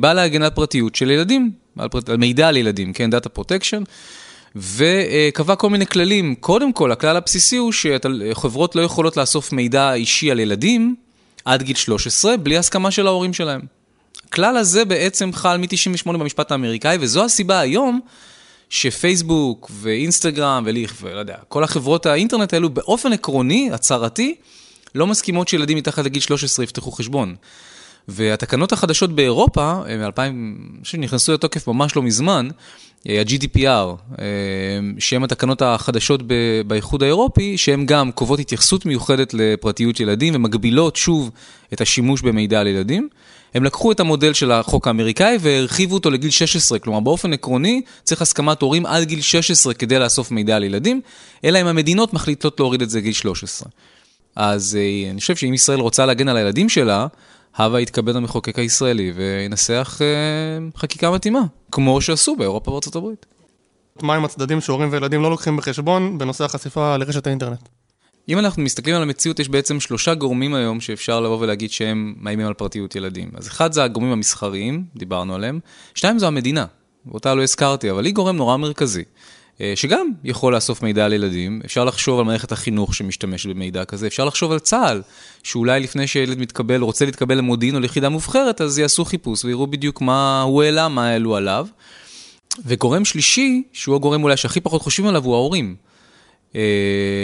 [0.00, 3.82] בא להגן על פרטיות של ילדים, על, על מידע על ילדים, כן, data protection,
[4.56, 6.34] וקבע כל מיני כללים.
[6.34, 10.94] קודם כל, הכלל הבסיסי הוא שחברות לא יכולות לאסוף מידע אישי על ילדים
[11.44, 13.60] עד גיל 13, בלי הסכמה של ההורים שלהם.
[14.28, 18.00] הכלל הזה בעצם חל מ-98 במשפט האמריקאי, וזו הסיבה היום
[18.70, 24.34] שפייסבוק ואינסטגרם וליך ולא יודע, כל החברות האינטרנט האלו באופן עקרוני, הצהרתי,
[24.94, 27.36] לא מסכימות שילדים מתחת לגיל 13 יפתחו חשבון.
[28.08, 30.20] והתקנות החדשות באירופה, מ-2000,
[30.82, 32.48] שנכנסו לתוקף ממש לא מזמן,
[33.08, 34.24] ה-GDPR, אה,
[34.98, 36.20] שהן התקנות החדשות
[36.66, 41.30] באיחוד האירופי, שהן גם קובעות התייחסות מיוחדת לפרטיות ילדים ומגבילות שוב
[41.72, 43.08] את השימוש במידע על ילדים.
[43.54, 48.22] הם לקחו את המודל של החוק האמריקאי והרחיבו אותו לגיל 16, כלומר באופן עקרוני צריך
[48.22, 51.00] הסכמת הורים עד גיל 16 כדי לאסוף מידע על ילדים,
[51.44, 53.68] אלא אם המדינות מחליטות להוריד את זה לגיל 13.
[54.36, 57.06] אז אה, אני חושב שאם ישראל רוצה להגן על הילדים שלה,
[57.56, 60.06] הווה יתכבד המחוקק הישראלי וינסח אה,
[60.76, 61.40] חקיקה מתאימה,
[61.72, 63.26] כמו שעשו באירופה וארצות הברית.
[64.02, 67.68] מהם הצדדים שהורים וילדים לא לוקחים בחשבון בנושא החשיפה לרשת האינטרנט?
[68.28, 72.46] אם אנחנו מסתכלים על המציאות, יש בעצם שלושה גורמים היום שאפשר לבוא ולהגיד שהם מאיימים
[72.46, 73.30] על פרטיות ילדים.
[73.34, 75.60] אז אחד זה הגורמים המסחריים, דיברנו עליהם,
[75.94, 76.66] שתיים זו המדינה,
[77.06, 79.04] ואותה לא הזכרתי, אבל היא גורם נורא מרכזי.
[79.60, 84.06] אה, שגם יכול לאסוף מידע על ילדים, אפשר לחשוב על מערכת החינוך שמשתמשת במידע כזה,
[84.06, 85.02] אפשר לחשוב על צה"ל,
[85.42, 90.00] שאולי לפני שילד מתקבל, רוצה להתקבל למודיעין או ליחידה מובחרת, אז יעשו חיפוש ויראו בדיוק
[90.00, 91.66] מה הוא העלה, מה העלו עליו.
[92.66, 95.76] וגורם שלישי, שהוא הגורם אולי שהכי פחות חושבים עליו, הוא ההורים.
[96.54, 96.60] אה,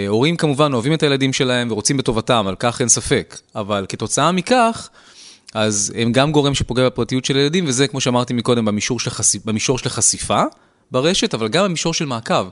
[0.09, 4.89] הורים כמובן אוהבים את הילדים שלהם ורוצים בטובתם, על כך אין ספק, אבל כתוצאה מכך,
[5.55, 9.45] אז הם גם גורם שפוגע בפרטיות של ילדים, וזה, כמו שאמרתי מקודם, במישור של, חשיפ...
[9.45, 10.43] במישור של החשיפה.
[10.93, 12.49] ברשת, אבל גם במישור של מעקב.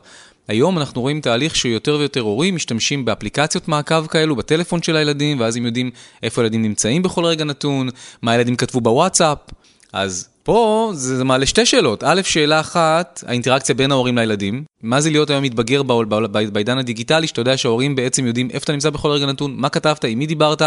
[0.49, 5.57] היום אנחנו רואים תהליך שיותר ויותר הורים משתמשים באפליקציות מעקב כאלו בטלפון של הילדים, ואז
[5.57, 5.91] הם יודעים
[6.23, 7.89] איפה הילדים נמצאים בכל רגע נתון,
[8.23, 9.39] מה הילדים כתבו בוואטסאפ.
[9.93, 12.05] אז פה זה, מעלה שתי שאלות.
[12.07, 14.65] א', שאלה אחת, האינטראקציה בין ההורים לילדים.
[14.83, 15.83] מה זה להיות היום מתבגר
[16.53, 20.05] בעידן הדיגיטלי, שאתה יודע שההורים בעצם יודעים איפה אתה נמצא בכל רגע נתון, מה כתבת,
[20.05, 20.63] עם מי דיברת,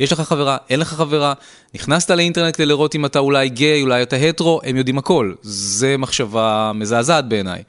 [0.00, 1.32] יש לך חברה, אין לך חברה,
[1.74, 5.32] נכנסת לאינטרנט כדי לראות אם אתה אולי גיי, אולי אתה הטרו, הם יודעים הכל.
[5.42, 7.62] זה מחשבה מזעזעת בעיניי.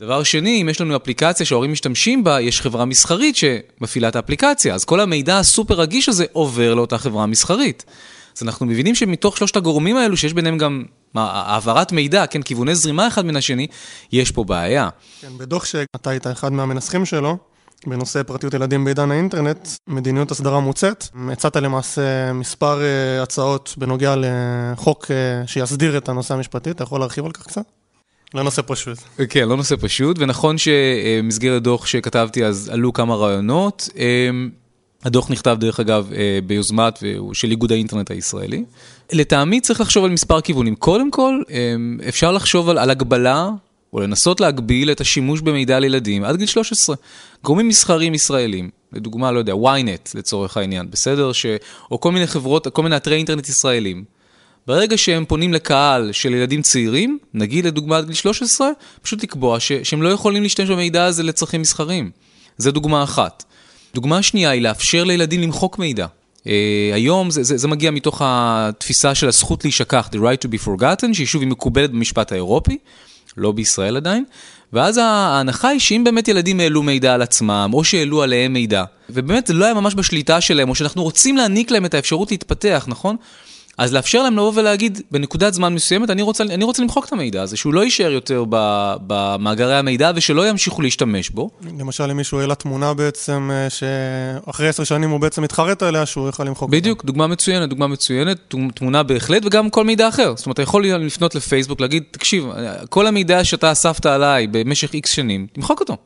[0.00, 4.74] דבר שני, אם יש לנו אפליקציה שההורים משתמשים בה, יש חברה מסחרית שמפעילה את האפליקציה,
[4.74, 7.84] אז כל המידע הסופר רגיש הזה עובר לאותה חברה מסחרית.
[8.36, 13.08] אז אנחנו מבינים שמתוך שלושת הגורמים האלו, שיש ביניהם גם העברת מידע, כן, כיווני זרימה
[13.08, 13.66] אחד מן השני,
[14.12, 14.88] יש פה בעיה.
[15.20, 17.38] כן, בדוח שאתה היית אחד מהמנסחים שלו,
[17.86, 21.06] בנושא פרטיות ילדים בעידן האינטרנט, מדיניות הסדרה מוצאת.
[21.32, 27.24] הצעת למעשה מספר uh, הצעות בנוגע לחוק uh, שיסדיר את הנושא המשפטי, אתה יכול להרחיב
[27.24, 27.64] על כך קצת?
[28.34, 28.98] לא נושא פשוט.
[29.28, 33.88] כן, לא נושא פשוט, ונכון שבמסגרת דוח שכתבתי אז עלו כמה רעיונות.
[33.96, 34.50] אמ,
[35.04, 38.64] הדוח נכתב דרך אגב אה, ביוזמת של איגוד האינטרנט הישראלי.
[39.12, 40.76] לטעמי צריך לחשוב על מספר כיוונים.
[40.76, 43.50] קודם כל, אמ, אפשר לחשוב על, על הגבלה,
[43.92, 46.96] או לנסות להגביל את השימוש במידע לילדים עד גיל 13.
[47.44, 51.32] גורמים מסחריים ישראלים, לדוגמה, לא יודע, ynet לצורך העניין, בסדר?
[51.32, 51.46] ש...
[51.90, 54.04] או כל מיני חברות, כל מיני אתרי אינטרנט ישראלים.
[54.66, 58.68] ברגע שהם פונים לקהל של ילדים צעירים, נגיד לדוגמה עד גיל 13,
[59.02, 59.72] פשוט לקבוע ש...
[59.72, 62.10] שהם לא יכולים להשתמש במידע הזה לצרכים מסחריים.
[62.58, 63.44] זו דוגמה אחת.
[63.94, 66.06] דוגמה שנייה היא לאפשר לילדים למחוק מידע.
[66.42, 66.46] Uh,
[66.94, 71.14] היום זה, זה, זה מגיע מתוך התפיסה של הזכות להישכח, the right to be forgotten,
[71.14, 72.78] שהיא שוב היא מקובלת במשפט האירופי,
[73.36, 74.24] לא בישראל עדיין,
[74.72, 79.46] ואז ההנחה היא שאם באמת ילדים העלו מידע על עצמם, או שהעלו עליהם מידע, ובאמת
[79.46, 83.16] זה לא היה ממש בשליטה שלהם, או שאנחנו רוצים להעניק להם את האפשרות להתפתח, נכון?
[83.78, 87.42] אז לאפשר להם לבוא ולהגיד, בנקודת זמן מסוימת, אני רוצה, אני רוצה למחוק את המידע
[87.42, 88.44] הזה, שהוא לא יישאר יותר
[89.06, 91.50] במאגרי המידע ושלא ימשיכו להשתמש בו.
[91.78, 96.26] למשל, אם מישהו העלה תמונה בעצם, אה, שאחרי עשר שנים הוא בעצם מתחרט עליה, שהוא
[96.26, 96.76] יוכל למחוק אותה.
[96.76, 100.34] בדיוק, דוגמה מצוינת, דוגמה מצוינת, תמונה בהחלט, וגם כל מידע אחר.
[100.36, 102.46] זאת אומרת, אתה יכול לפנות לפייסבוק, להגיד, תקשיב,
[102.88, 105.96] כל המידע שאתה אספת עליי במשך איקס שנים, תמחוק אותו.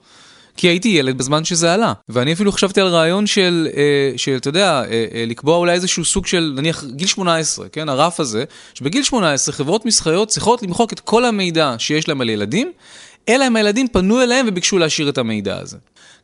[0.59, 1.93] כי הייתי ילד בזמן שזה עלה.
[2.09, 6.05] ואני אפילו חשבתי על רעיון של, אה, של אתה יודע, אה, אה, לקבוע אולי איזשהו
[6.05, 8.45] סוג של, נניח, גיל 18, כן, הרף הזה,
[8.75, 12.73] שבגיל 18 חברות מסחריות צריכות למחוק את כל המידע שיש להם על ילדים,
[13.29, 15.77] אלא אם הילדים פנו אליהם וביקשו להשאיר את המידע הזה.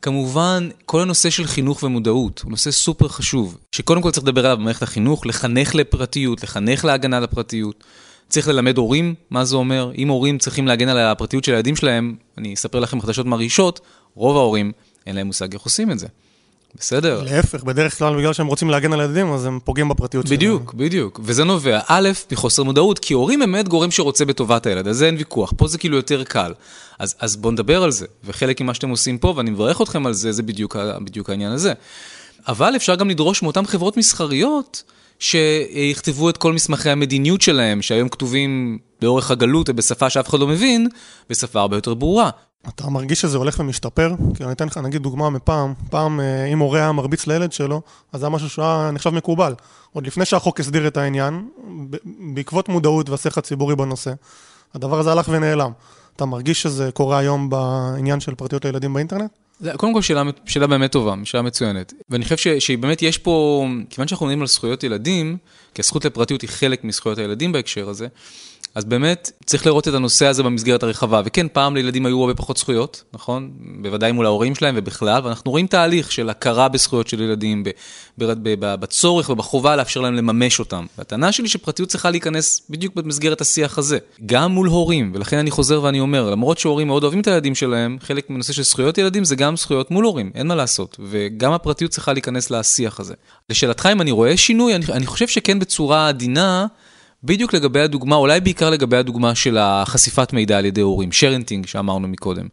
[0.03, 4.57] כמובן, כל הנושא של חינוך ומודעות הוא נושא סופר חשוב, שקודם כל צריך לדבר עליו
[4.57, 7.85] במערכת החינוך, לחנך לפרטיות, לחנך להגנה לפרטיות.
[8.29, 9.93] צריך ללמד הורים מה זה אומר.
[9.99, 13.81] אם הורים צריכים להגן על הפרטיות של הילדים שלהם, אני אספר לכם חדשות מרעישות,
[14.15, 14.73] רוב ההורים
[15.07, 16.07] אין להם מושג איך עושים את זה.
[16.79, 17.23] בסדר?
[17.23, 20.37] להפך, בדרך כלל בגלל שהם רוצים להגן על הילדים, אז הם פוגעים בפרטיות שלהם.
[20.37, 21.21] בדיוק, בדיוק.
[21.23, 25.07] וזה נובע, א', מחוסר מודעות, כי הורים הם באמת גורם שרוצה בטובת הילד, אז זה
[25.07, 26.53] אין ויכוח, פה זה כאילו יותר קל.
[26.99, 30.13] אז, אז בואו נדבר על זה, וחלק ממה שאתם עושים פה, ואני מברך אתכם על
[30.13, 31.73] זה, זה בדיוק, בדיוק העניין הזה.
[32.49, 34.83] אבל אפשר גם לדרוש מאותן חברות מסחריות,
[35.19, 40.89] שיכתבו את כל מסמכי המדיניות שלהם, שהיום כתובים לאורך הגלות ובשפה שאף אחד לא מבין,
[41.31, 42.31] בשפה הרבה יותר ברורה.
[42.69, 44.15] אתה מרגיש שזה הולך ומשתפר?
[44.37, 47.83] כי אני אתן לך נגיד דוגמה מפעם, פעם אה, אם הורה היה מרביץ לילד שלו,
[48.13, 49.55] אז זה היה משהו שהיה נחשב מקובל.
[49.93, 51.49] עוד לפני שהחוק הסדיר את העניין,
[52.35, 54.13] בעקבות מודעות והשיח הציבורי בנושא,
[54.75, 55.71] הדבר הזה הלך ונעלם.
[56.17, 59.31] אתה מרגיש שזה קורה היום בעניין של פרטיות הילדים באינטרנט?
[59.61, 61.93] זה, קודם כל שאלה, שאלה באמת טובה, שאלה מצוינת.
[62.11, 65.37] ואני חושב ש, שבאמת יש פה, כיוון שאנחנו מדברים על זכויות ילדים,
[65.75, 68.07] כי הזכות לפרטיות היא חלק מזכויות הילדים בהקשר הזה,
[68.75, 71.23] אז באמת צריך לראות את הנושא הזה במסגרת הרחבה.
[71.25, 73.51] וכן, פעם לילדים היו הרבה פחות זכויות, נכון?
[73.83, 77.65] בוודאי מול ההורים שלהם ובכלל, ואנחנו רואים תהליך של הכרה בזכויות של ילדים,
[78.19, 80.87] בצורך ובחובה לאפשר להם לממש אותם.
[80.99, 85.83] והטענה שלי שפרטיות צריכה להיכנס בדיוק במסגרת השיח הזה, גם מול הורים, ולכן אני חוזר
[85.83, 89.37] ואני אומר, למרות שהורים מאוד אוהבים את הילדים שלהם, חלק מהנושא של זכויות ילדים זה
[89.37, 93.15] גם זכויות מול הורים, אין מה לעשות, וגם הפרטיות צריכה להיכנס לשיח הזה.
[93.51, 96.67] לשאלתך אם אני רואה שינוי, אני, אני חושב שכן בצורה עדינה,
[97.25, 102.09] בדיוק לגבי הדוגמה, אולי בעיקר לגבי הדוגמה של החשיפת מידע על ידי הורים, שרנטינג שאמרנו
[102.09, 102.47] מקודם.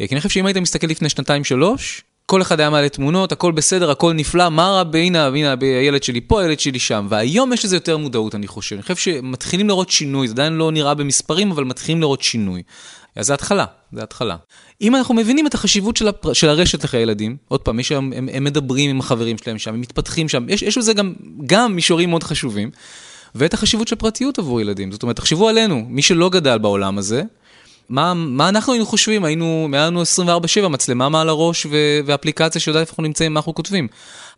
[0.00, 3.52] אה, כי אני חושב שאם היית מסתכל לפני שנתיים-שלוש, כל אחד היה מעלה תמונות, הכל
[3.52, 7.06] בסדר, הכל נפלא, מה רע, הנה, הנה, הילד שלי פה, הילד שלי שם.
[7.10, 8.76] והיום יש לזה יותר מודעות, אני חושב.
[8.76, 12.62] אני חושב שמתחילים לראות שינוי, זה עדיין לא נראה במספרים, אבל מתחילים לראות שינוי.
[13.16, 14.36] אז זה התחלה, זה התחלה.
[14.80, 16.32] אם אנחנו מבינים את החשיבות של, הפר...
[16.32, 19.74] של הרשת לחיי ילדים, עוד פעם, יש היום, הם, הם מדברים עם החברים שלהם שם,
[19.74, 21.12] הם מתפתחים שם, יש, יש לזה גם,
[21.46, 22.70] גם מישורים מאוד חשובים.
[23.34, 24.92] ואת החשיבות של פרטיות עבור ילדים.
[24.92, 27.22] זאת אומרת, תחשבו עלינו, מי שלא גדל בעולם הזה,
[27.88, 29.24] מה, מה אנחנו היינו חושבים?
[29.24, 30.02] היינו, היה לנו
[30.64, 33.88] 24-7 מצלמה מעל הראש ו- ואפליקציה שיודעת איפה אנחנו נמצאים, מה אנחנו כותבים.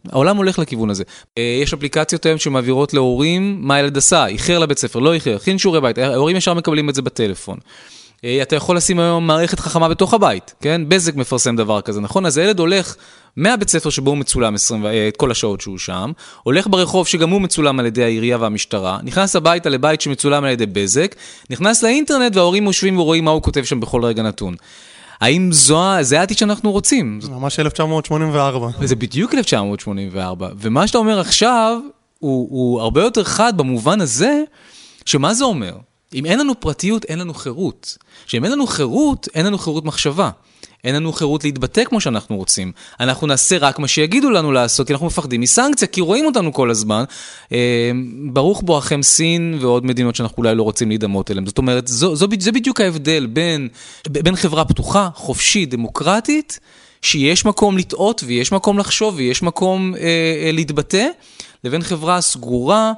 [0.09, 1.05] העולם הולך לכיוון הזה.
[1.39, 5.59] אה, יש אפליקציות היום שמעבירות להורים מה הילד עשה, איחר לבית ספר, לא איחר, הכין
[5.59, 7.59] שיעורי בית, ההורים ישר מקבלים את זה בטלפון.
[8.27, 10.83] אה, אתה יכול לשים היום מערכת חכמה בתוך הבית, כן?
[10.89, 12.27] בזק מפרסם דבר כזה, נכון?
[12.27, 12.97] אז הילד הולך
[13.37, 16.13] מהבית ספר שבו הוא מצולם 20, אה, את כל השעות שהוא שם,
[16.43, 20.67] הולך ברחוב שגם הוא מצולם על ידי העירייה והמשטרה, נכנס הביתה לבית שמצולם על ידי
[20.67, 21.15] בזק,
[21.51, 24.55] נכנס לאינטרנט וההורים יושבים ורואים מה הוא כותב שם בכל רגע נתון.
[25.21, 27.21] האם זו, זה העתיד שאנחנו רוצים?
[27.23, 28.69] זה ממש 1984.
[28.87, 31.79] זה בדיוק 1984, ומה שאתה אומר עכשיו
[32.19, 34.43] הוא, הוא הרבה יותר חד במובן הזה,
[35.05, 35.73] שמה זה אומר?
[36.17, 37.99] אם אין לנו פרטיות, אין לנו חירות.
[38.27, 40.31] שאם אין לנו חירות, אין לנו חירות מחשבה.
[40.85, 42.73] אין לנו חירות להתבטא כמו שאנחנו רוצים.
[43.01, 46.71] אנחנו נעשה רק מה שיגידו לנו לעשות, כי אנחנו מפחדים מסנקציה, כי רואים אותנו כל
[46.71, 47.05] הזמן.
[47.53, 47.91] אה,
[48.33, 51.47] ברוך בואכם סין ועוד מדינות שאנחנו אולי לא רוצים להידמות אליהן.
[51.47, 53.69] זאת אומרת, זו, זו, זה בדיוק ההבדל בין,
[54.09, 56.61] בין חברה פתוחה, חופשית, דמוקרטית,
[57.03, 60.01] שיש מקום לטעות ויש מקום לחשוב ויש מקום אה,
[60.47, 61.07] אה, להתבטא,
[61.65, 62.93] לבין חברה סגורה,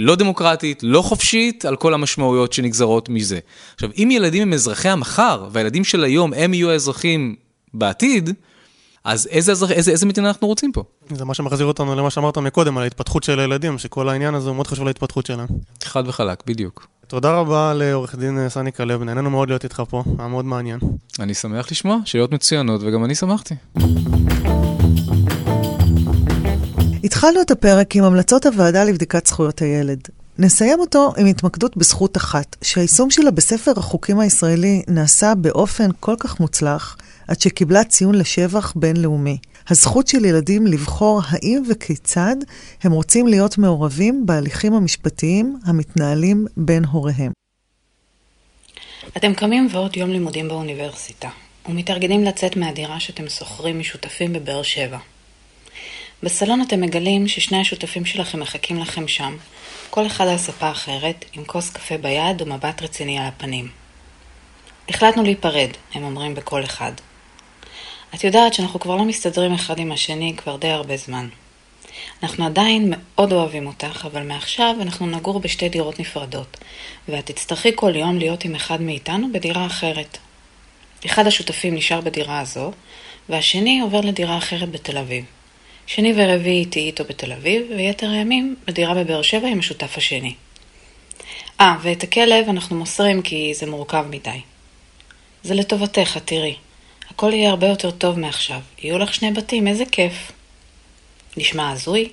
[0.00, 3.38] לא דמוקרטית, לא חופשית, על כל המשמעויות שנגזרות מזה.
[3.74, 7.36] עכשיו, אם ילדים הם אזרחי המחר, והילדים של היום הם יהיו האזרחים
[7.74, 8.30] בעתיד,
[9.04, 10.82] אז איזה, אזרח, איזה, איזה מדינה אנחנו רוצים פה?
[11.10, 14.56] זה מה שמחזיר אותנו למה שאמרת מקודם, על ההתפתחות של הילדים, שכל העניין הזה הוא
[14.56, 15.46] מאוד חשוב להתפתחות שלהם.
[15.84, 16.86] חד וחלק, בדיוק.
[17.06, 20.80] תודה רבה לעורך דין סני כלב, נהנינו מאוד להיות איתך פה, היה מאוד מעניין.
[21.20, 23.54] אני שמח לשמוע, שאלות מצוינות, וגם אני שמחתי.
[27.08, 30.08] התחלנו את הפרק עם המלצות הוועדה לבדיקת זכויות הילד.
[30.38, 36.40] נסיים אותו עם התמקדות בזכות אחת, שהיישום שלה בספר החוקים הישראלי נעשה באופן כל כך
[36.40, 36.96] מוצלח,
[37.28, 39.38] עד שקיבלה ציון לשבח בינלאומי.
[39.68, 42.36] הזכות של ילדים לבחור האם וכיצד
[42.82, 47.32] הם רוצים להיות מעורבים בהליכים המשפטיים המתנהלים בין הוריהם.
[49.16, 51.28] אתם קמים ועוד יום לימודים באוניברסיטה,
[51.68, 54.98] ומתארגנים לצאת מהדירה שאתם שוכרים משותפים בבאר שבע.
[56.22, 59.36] בסלון אתם מגלים ששני השותפים שלכם מחכים לכם שם,
[59.90, 63.68] כל אחד על ספה אחרת, עם כוס קפה ביד ומבט רציני על הפנים.
[64.88, 66.92] החלטנו להיפרד, הם אומרים בקול אחד.
[68.14, 71.28] את יודעת שאנחנו כבר לא מסתדרים אחד עם השני כבר די הרבה זמן.
[72.22, 76.56] אנחנו עדיין מאוד אוהבים אותך, אבל מעכשיו אנחנו נגור בשתי דירות נפרדות,
[77.08, 80.18] ואת תצטרכי כל יום להיות עם אחד מאיתנו בדירה אחרת.
[81.06, 82.72] אחד השותפים נשאר בדירה הזו,
[83.28, 85.24] והשני עובר לדירה אחרת בתל אביב.
[85.88, 90.34] שני ורביעי תהיי איתו בתל אביב, ויתר הימים בדירה בבאר שבע עם השותף השני.
[91.60, 94.40] אה, ואת הכלב אנחנו מוסרים כי זה מורכב מדי.
[95.42, 96.54] זה לטובתך, תראי.
[97.10, 98.60] הכל יהיה הרבה יותר טוב מעכשיו.
[98.82, 100.32] יהיו לך שני בתים, איזה כיף.
[101.36, 102.08] נשמע הזוי?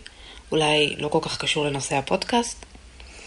[0.52, 2.66] אולי לא כל כך קשור לנושא הפודקאסט?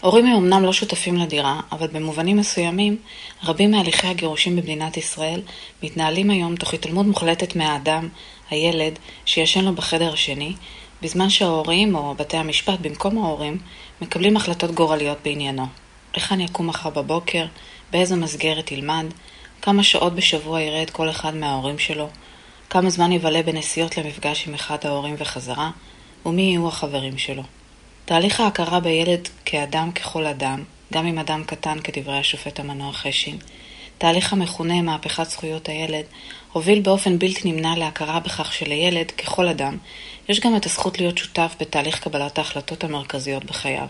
[0.01, 2.97] הורים הם אמנם לא שותפים לדירה, אבל במובנים מסוימים,
[3.43, 5.41] רבים מהליכי הגירושים במדינת ישראל
[5.83, 8.09] מתנהלים היום תוך התעלמות מוחלטת מהאדם,
[8.49, 10.53] הילד, שישן לו בחדר השני,
[11.01, 13.57] בזמן שההורים, או בתי המשפט במקום ההורים,
[14.01, 15.67] מקבלים החלטות גורליות בעניינו.
[16.13, 17.45] היכן יקום מחר בבוקר,
[17.91, 19.05] באיזו מסגרת ילמד,
[19.61, 22.07] כמה שעות בשבוע יראה את כל אחד מההורים שלו,
[22.69, 25.71] כמה זמן יבלה בנסיעות למפגש עם אחד ההורים וחזרה,
[26.25, 27.43] ומי יהיו החברים שלו.
[28.05, 33.37] תהליך ההכרה בילד כאדם ככל אדם, גם אם אדם קטן כדברי השופט המנוח חשין,
[33.99, 36.05] תהליך המכונה מהפכת זכויות הילד,
[36.53, 39.77] הוביל באופן בלתי נמנע להכרה בכך שלילד, ככל אדם,
[40.29, 43.87] יש גם את הזכות להיות שותף בתהליך קבלת ההחלטות המרכזיות בחייו.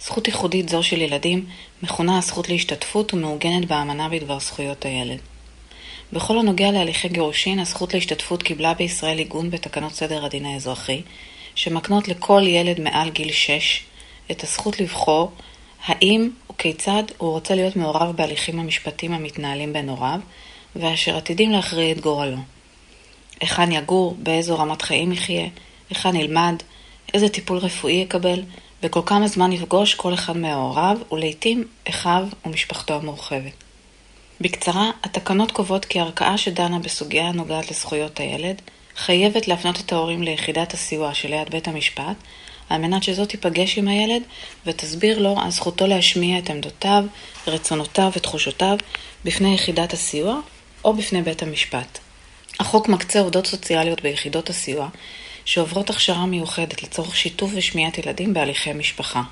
[0.00, 1.46] זכות ייחודית זו של ילדים
[1.82, 5.18] מכונה הזכות להשתתפות ומעוגנת באמנה בדבר זכויות הילד.
[6.12, 11.02] בכל הנוגע להליכי גירושין, הזכות להשתתפות קיבלה בישראל עיגון בתקנות סדר הדין האזרחי,
[11.54, 13.82] שמקנות לכל ילד מעל גיל 6
[14.30, 15.32] את הזכות לבחור
[15.84, 20.20] האם וכיצד הוא רוצה להיות מעורב בהליכים המשפטיים המתנהלים בין הוריו,
[20.76, 22.36] ואשר עתידים להכריע את גורלו.
[23.40, 25.48] היכן יגור, באיזו רמת חיים יחיה,
[25.90, 26.54] היכן ילמד,
[27.14, 28.42] איזה טיפול רפואי יקבל,
[28.82, 33.52] וכל כמה זמן יפגוש כל אחד מהוריו, ולעיתים אחיו ומשפחתו המורחבת.
[34.40, 38.62] בקצרה, התקנות קובעות כי ערכאה שדנה בסוגיה הנוגעת לזכויות הילד,
[38.96, 42.16] חייבת להפנות את ההורים ליחידת הסיוע שליד בית המשפט,
[42.72, 44.22] על מנת שזאת תיפגש עם הילד
[44.66, 47.04] ותסביר לו על זכותו להשמיע את עמדותיו,
[47.46, 48.76] רצונותיו ותחושותיו
[49.24, 50.40] בפני יחידת הסיוע
[50.84, 51.98] או בפני בית המשפט.
[52.60, 54.88] החוק מקצה עובדות סוציאליות ביחידות הסיוע,
[55.44, 59.22] שעוברות הכשרה מיוחדת לצורך שיתוף ושמיעת ילדים בהליכי משפחה.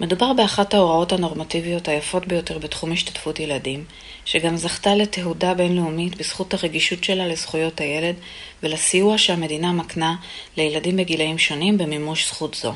[0.00, 3.84] מדובר באחת ההוראות הנורמטיביות היפות ביותר בתחום השתתפות ילדים,
[4.24, 8.14] שגם זכתה לתהודה בינלאומית בזכות הרגישות שלה לזכויות הילד
[8.62, 10.16] ולסיוע שהמדינה מקנה
[10.56, 12.74] לילדים בגילאים שונים במימוש זכות זו.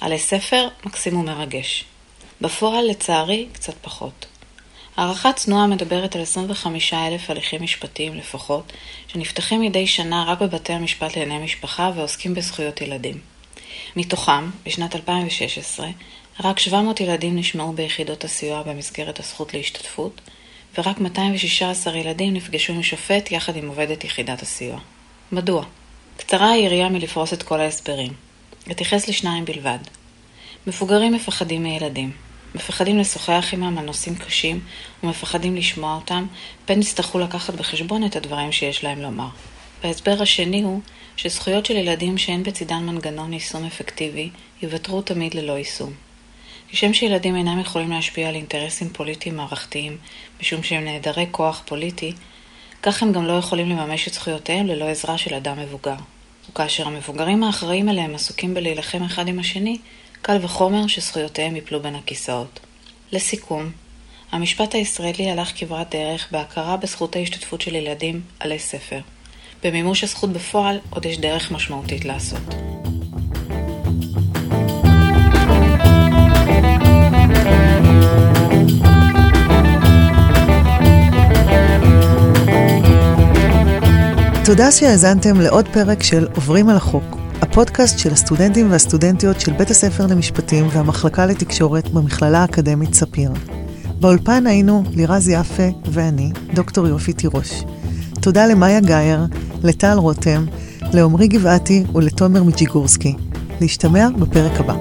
[0.00, 1.84] עלי ספר מקסים ומרגש.
[2.40, 4.26] בפועל, לצערי, קצת פחות.
[4.96, 8.72] הערכה צנועה מדברת על 25 אלף הליכים משפטיים לפחות,
[9.08, 13.20] שנפתחים מדי שנה רק בבתי המשפט לענייני משפחה ועוסקים בזכויות ילדים.
[13.96, 15.88] מתוכם, בשנת 2016,
[16.44, 20.20] רק 700 ילדים נשמעו ביחידות הסיוע במסגרת הזכות להשתתפות,
[20.78, 24.78] ורק 216 ילדים נפגשו עם שופט יחד עם עובדת יחידת הסיוע.
[25.32, 25.64] מדוע?
[26.16, 28.12] קצרה היריעה מלפרוס את כל ההסברים.
[28.70, 29.78] אתייחס לשניים בלבד.
[30.66, 32.12] מבוגרים מפחדים מילדים.
[32.54, 34.60] מפחדים לשוחח עמם על נושאים קשים
[35.02, 36.26] ומפחדים לשמוע אותם,
[36.66, 39.28] פן יצטרכו לקחת בחשבון את הדברים שיש להם לומר.
[39.82, 40.80] וההסבר השני הוא
[41.16, 44.30] שזכויות של ילדים שאין בצידן מנגנון יישום אפקטיבי,
[44.62, 46.09] יוותרו תמיד ללא יישום.
[46.72, 49.98] כשם שילדים אינם יכולים להשפיע על אינטרסים פוליטיים מערכתיים,
[50.40, 52.12] משום שהם נעדרי כוח פוליטי,
[52.82, 55.94] כך הם גם לא יכולים לממש את זכויותיהם ללא עזרה של אדם מבוגר.
[56.50, 59.78] וכאשר המבוגרים האחראים עליהם עסוקים בלהילחם אחד עם השני,
[60.22, 62.60] קל וחומר שזכויותיהם יפלו בין הכיסאות.
[63.12, 63.70] לסיכום,
[64.32, 69.00] המשפט הישראלי הלך כברת דרך בהכרה בזכות ההשתתפות של ילדים עלי ספר.
[69.62, 72.42] במימוש הזכות בפועל עוד יש דרך משמעותית לעשות.
[84.50, 87.04] תודה שהאזנתם לעוד פרק של עוברים על החוק,
[87.42, 93.32] הפודקאסט של הסטודנטים והסטודנטיות של בית הספר למשפטים והמחלקה לתקשורת במכללה האקדמית ספיר.
[94.00, 97.64] באולפן היינו לירז יפה ואני, דוקטור יופי תירוש.
[98.20, 99.20] תודה למאיה גאייר,
[99.62, 100.46] לטל רותם,
[100.92, 103.14] לעמרי גבעתי ולתומר מג'יגורסקי.
[103.60, 104.74] להשתמע בפרק הבא.